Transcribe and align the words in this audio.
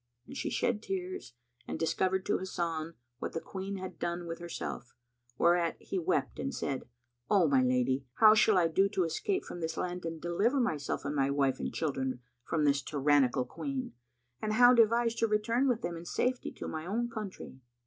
And 0.25 0.35
she 0.35 0.49
shed 0.49 0.81
tears 0.81 1.33
and 1.67 1.77
discovered 1.77 2.25
to 2.25 2.39
Hasan 2.39 2.95
what 3.19 3.33
the 3.33 3.39
Queen 3.39 3.75
had 3.75 3.99
done 3.99 4.25
with 4.25 4.39
herself, 4.39 4.95
whereat 5.37 5.77
he 5.79 5.99
wept 5.99 6.39
and 6.39 6.51
said, 6.55 6.85
"O 7.29 7.47
my 7.47 7.61
lady, 7.61 8.07
how 8.15 8.33
shall 8.33 8.57
I 8.57 8.67
do 8.67 8.89
to 8.89 9.03
escape 9.03 9.43
from 9.45 9.59
this 9.59 9.77
land 9.77 10.03
and 10.03 10.19
deliver 10.19 10.59
myself 10.59 11.05
and 11.05 11.15
my 11.15 11.29
wife 11.29 11.59
and 11.59 11.71
children 11.71 12.19
from 12.43 12.65
this 12.65 12.81
tyrannical 12.81 13.45
Queen 13.45 13.93
and 14.41 14.53
how 14.53 14.73
devise 14.73 15.13
to 15.17 15.27
return 15.27 15.67
with 15.67 15.83
them 15.83 15.95
in 15.95 16.05
safety 16.05 16.51
to 16.53 16.67
my 16.67 16.87
own 16.87 17.07
country?" 17.07 17.59